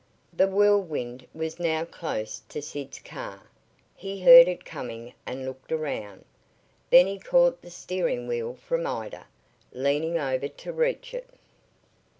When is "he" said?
3.95-4.23, 7.05-7.19